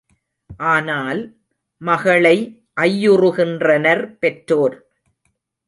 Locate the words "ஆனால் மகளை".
0.67-2.37